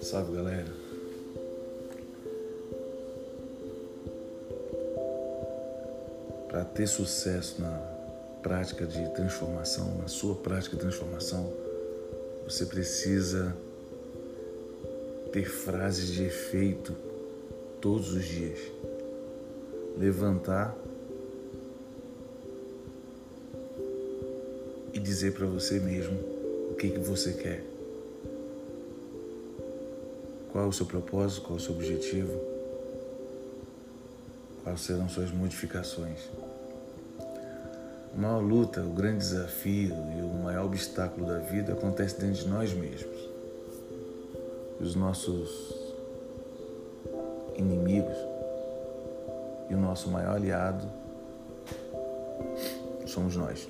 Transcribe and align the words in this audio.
Salve 0.00 0.34
galera. 0.34 0.66
Para 6.48 6.64
ter 6.64 6.86
sucesso 6.86 7.60
na 7.60 7.76
prática 8.42 8.86
de 8.86 9.08
transformação, 9.10 9.98
na 9.98 10.08
sua 10.08 10.36
prática 10.36 10.76
de 10.76 10.82
transformação, 10.82 11.52
você 12.44 12.64
precisa 12.64 13.54
ter 15.32 15.44
frases 15.44 16.08
de 16.08 16.24
efeito 16.24 16.94
todos 17.80 18.14
os 18.14 18.24
dias. 18.24 18.58
Levantar 19.98 20.76
dizer 25.02 25.34
para 25.34 25.46
você 25.46 25.78
mesmo 25.78 26.18
o 26.70 26.74
que, 26.74 26.90
que 26.90 27.00
você 27.00 27.32
quer. 27.32 27.64
Qual 30.50 30.64
é 30.64 30.68
o 30.68 30.72
seu 30.72 30.86
propósito, 30.86 31.42
qual 31.42 31.58
é 31.58 31.60
o 31.60 31.64
seu 31.64 31.74
objetivo, 31.74 32.38
quais 34.62 34.80
serão 34.80 35.08
suas 35.08 35.30
modificações. 35.30 36.28
A 38.14 38.18
maior 38.18 38.40
luta, 38.40 38.82
o 38.82 38.90
grande 38.90 39.18
desafio 39.18 39.94
e 40.16 40.22
o 40.22 40.28
maior 40.44 40.66
obstáculo 40.66 41.26
da 41.26 41.38
vida 41.38 41.72
acontece 41.72 42.20
dentro 42.20 42.42
de 42.42 42.48
nós 42.48 42.72
mesmos. 42.74 43.30
Os 44.80 44.94
nossos 44.94 45.74
inimigos 47.56 48.16
e 49.70 49.74
o 49.74 49.78
nosso 49.78 50.10
maior 50.10 50.36
aliado 50.36 50.86
somos 53.06 53.36
nós. 53.36 53.68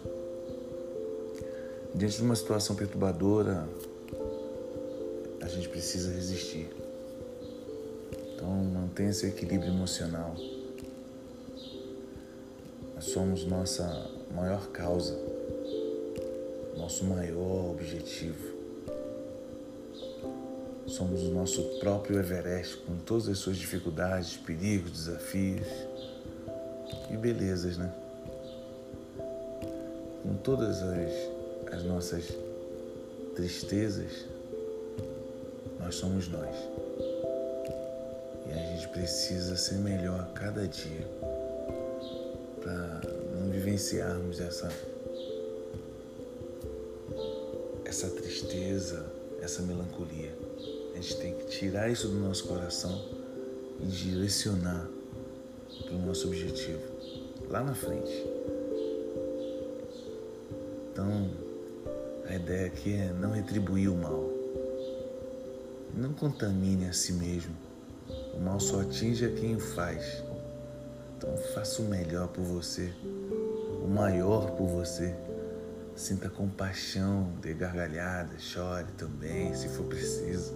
Diante 1.95 2.17
de 2.17 2.23
uma 2.23 2.35
situação 2.35 2.75
perturbadora, 2.75 3.69
a 5.43 5.49
gente 5.49 5.69
precisa 5.69 6.11
resistir. 6.13 6.71
Então, 8.35 8.49
mantenha 8.49 9.13
seu 9.13 9.29
equilíbrio 9.29 9.71
emocional. 9.71 10.35
Nós 12.95 13.05
somos 13.05 13.45
nossa 13.45 14.11
maior 14.35 14.69
causa, 14.69 15.19
nosso 16.77 17.05
maior 17.05 17.71
objetivo. 17.71 18.53
Somos 20.87 21.23
o 21.23 21.31
nosso 21.31 21.63
próprio 21.79 22.19
Everest, 22.19 22.79
com 22.79 22.97
todas 22.97 23.29
as 23.29 23.39
suas 23.39 23.57
dificuldades, 23.57 24.37
perigos, 24.37 24.93
desafios 24.93 25.67
e 27.11 27.17
belezas, 27.17 27.77
né? 27.77 27.93
Com 30.23 30.35
todas 30.43 30.83
as, 30.83 31.32
as 31.73 31.83
nossas 31.83 32.25
tristezas, 33.35 34.27
nós 35.81 35.95
somos 35.95 36.29
nós. 36.29 36.55
E 38.47 38.53
a 38.53 38.57
gente 38.57 38.89
precisa 38.89 39.57
ser 39.57 39.77
melhor 39.77 40.21
a 40.21 40.39
cada 40.39 40.69
dia 40.69 41.09
para 42.61 43.01
não 43.35 43.51
vivenciarmos 43.51 44.39
essa 44.39 44.71
essa 47.85 48.09
tristeza, 48.09 49.05
essa 49.43 49.61
melancolia. 49.63 50.35
A 50.93 50.97
gente 50.97 51.17
tem 51.17 51.35
que 51.35 51.47
tirar 51.47 51.91
isso 51.91 52.09
do 52.09 52.19
nosso 52.19 52.47
coração 52.49 53.05
e 53.81 53.87
direcionar 53.87 54.89
para 55.85 55.95
o 55.95 56.07
nosso 56.07 56.29
objetivo 56.29 56.81
lá 57.51 57.63
na 57.63 57.75
frente. 57.75 58.13
Então, 60.91 61.31
a 62.33 62.37
ideia 62.37 62.67
aqui 62.67 62.95
é 62.95 63.13
não 63.13 63.31
retribuir 63.33 63.91
o 63.91 63.95
mal. 63.95 64.31
Não 65.95 66.15
contamine 66.15 66.89
a 66.89 66.93
si 66.95 67.13
mesmo. 67.13 67.55
O 68.35 68.41
mal 68.41 68.59
só 68.59 68.81
atinge 68.81 69.27
a 69.27 69.29
quem 69.29 69.55
o 69.55 69.61
faz. 69.61 70.25
Então 71.15 71.37
faça 71.55 71.83
o 71.83 71.85
melhor 71.85 72.29
por 72.29 72.43
você, 72.43 72.91
o 73.85 73.87
maior 73.87 74.53
por 74.53 74.67
você. 74.67 75.15
Sinta 75.95 76.31
compaixão, 76.31 77.29
dê 77.43 77.53
gargalhada, 77.53 78.39
chore 78.39 78.91
também, 78.97 79.55
se 79.55 79.69
for 79.69 79.85
preciso. 79.85 80.55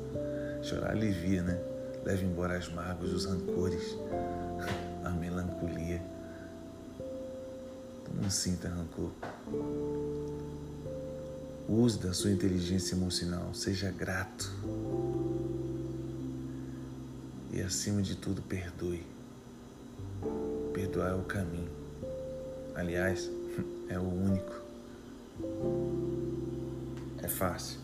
Chorar 0.62 0.92
alivia, 0.92 1.42
né? 1.42 1.60
Leve 2.06 2.24
embora 2.24 2.56
as 2.56 2.70
mágoas, 2.70 3.12
os 3.12 3.26
rancores, 3.26 3.98
a 5.04 5.10
melancolia. 5.10 6.00
Então 8.00 8.14
não 8.22 8.30
sinta 8.30 8.66
rancor. 8.66 9.10
Use 11.68 11.98
da 11.98 12.12
sua 12.12 12.30
inteligência 12.30 12.94
emocional, 12.94 13.52
seja 13.52 13.90
grato. 13.90 14.52
E 17.52 17.60
acima 17.60 18.00
de 18.02 18.14
tudo, 18.14 18.40
perdoe. 18.42 19.04
Perdoar 20.72 21.10
é 21.10 21.14
o 21.14 21.24
caminho. 21.24 21.70
Aliás, 22.74 23.28
é 23.88 23.98
o 23.98 24.02
único. 24.02 24.54
É 27.22 27.26
fácil? 27.26 27.80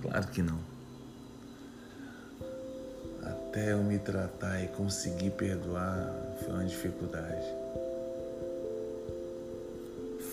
Claro 0.00 0.26
que 0.28 0.42
não. 0.42 0.58
Até 3.22 3.72
eu 3.72 3.82
me 3.82 3.98
tratar 3.98 4.62
e 4.62 4.68
conseguir 4.68 5.30
perdoar 5.32 6.10
foi 6.40 6.54
uma 6.54 6.64
dificuldade. 6.64 7.63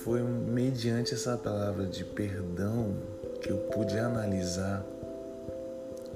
Foi 0.03 0.19
mediante 0.23 1.13
essa 1.13 1.37
palavra 1.37 1.85
de 1.85 2.03
perdão 2.03 2.95
que 3.39 3.51
eu 3.51 3.57
pude 3.57 3.99
analisar 3.99 4.83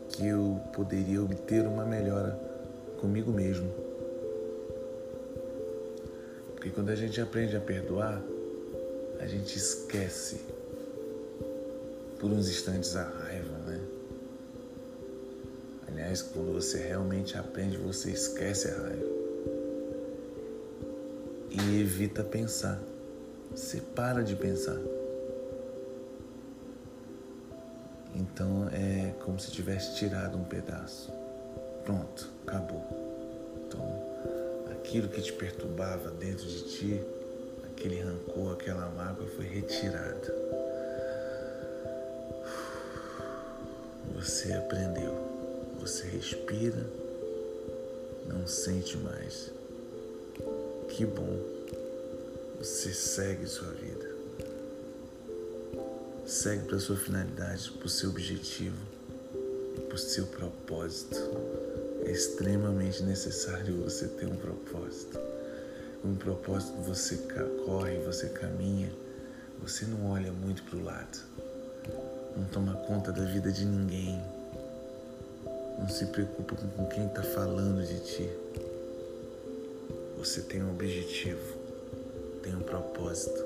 que 0.10 0.28
eu 0.28 0.60
poderia 0.74 1.22
obter 1.22 1.68
uma 1.68 1.86
melhora 1.86 2.32
comigo 3.00 3.32
mesmo. 3.32 3.72
Porque 6.56 6.72
quando 6.72 6.90
a 6.90 6.96
gente 6.96 7.22
aprende 7.22 7.56
a 7.56 7.62
perdoar, 7.62 8.24
a 9.20 9.28
gente 9.28 9.56
esquece 9.56 10.42
por 12.20 12.32
uns 12.32 12.50
instantes 12.50 12.96
a 12.96 13.04
raiva, 13.04 13.56
né? 13.68 13.80
Aliás, 15.88 16.24
quando 16.24 16.54
você 16.54 16.80
realmente 16.80 17.38
aprende, 17.38 17.78
você 17.78 18.10
esquece 18.10 18.68
a 18.68 18.78
raiva. 18.82 19.06
E 21.52 21.82
evita 21.82 22.24
pensar. 22.24 22.95
Você 23.56 23.80
para 23.80 24.22
de 24.22 24.36
pensar. 24.36 24.78
Então 28.14 28.68
é 28.70 29.14
como 29.24 29.40
se 29.40 29.50
tivesse 29.50 29.96
tirado 29.96 30.38
um 30.38 30.44
pedaço. 30.44 31.10
Pronto, 31.86 32.30
acabou. 32.46 32.84
Então, 33.66 33.82
aquilo 34.72 35.08
que 35.08 35.22
te 35.22 35.32
perturbava 35.32 36.12
dentro 36.12 36.46
de 36.46 36.64
ti, 36.64 37.04
aquele 37.72 38.02
rancor, 38.02 38.54
aquela 38.54 38.90
mágoa 38.90 39.28
foi 39.28 39.46
retirada. 39.46 40.36
Você 44.16 44.52
aprendeu. 44.52 45.16
Você 45.80 46.08
respira, 46.08 46.86
não 48.28 48.46
sente 48.46 48.98
mais. 48.98 49.50
Que 50.90 51.06
bom. 51.06 51.40
Você 52.66 52.92
segue 52.92 53.46
sua 53.46 53.70
vida 53.74 54.10
segue 56.26 56.66
para 56.66 56.80
sua 56.80 56.98
finalidade, 56.98 57.70
para 57.70 57.86
o 57.86 57.90
seu 57.90 58.10
objetivo 58.10 58.76
para 59.88 59.94
o 59.94 60.00
seu 60.00 60.26
propósito. 60.26 61.16
É 62.06 62.12
extremamente 62.12 63.04
necessário 63.04 63.84
você 63.84 64.08
ter 64.08 64.26
um 64.26 64.36
propósito. 64.36 65.20
Um 66.04 66.16
propósito 66.16 66.74
você 66.82 67.18
corre, 67.68 68.00
você 68.00 68.30
caminha, 68.30 68.92
você 69.62 69.86
não 69.86 70.10
olha 70.10 70.32
muito 70.32 70.64
para 70.64 70.80
o 70.80 70.84
lado, 70.84 71.20
não 72.36 72.46
toma 72.46 72.74
conta 72.88 73.12
da 73.12 73.26
vida 73.26 73.52
de 73.52 73.64
ninguém, 73.64 74.20
não 75.78 75.88
se 75.88 76.08
preocupa 76.08 76.56
com 76.56 76.88
quem 76.88 77.06
está 77.06 77.22
falando 77.22 77.86
de 77.86 78.00
ti. 78.00 78.30
Você 80.18 80.42
tem 80.42 80.64
um 80.64 80.72
objetivo, 80.72 81.55
tem 82.46 82.56
um 82.56 82.62
propósito. 82.62 83.44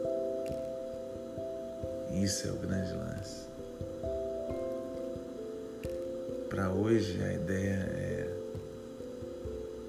Isso 2.12 2.50
é 2.50 2.52
o 2.52 2.56
grande 2.56 2.92
lance. 2.92 3.48
Para 6.50 6.70
hoje 6.70 7.24
a 7.24 7.34
ideia 7.34 7.76
é 7.96 8.34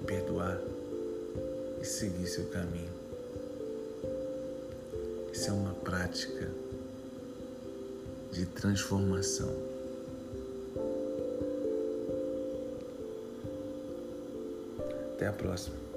perdoar 0.07 0.61
e 1.81 1.85
seguir 1.85 2.25
seu 2.25 2.45
caminho. 2.45 2.89
Isso 5.33 5.49
é 5.49 5.53
uma 5.53 5.73
prática 5.73 6.49
de 8.31 8.45
transformação. 8.45 9.53
Até 15.15 15.27
a 15.27 15.33
próxima. 15.33 15.90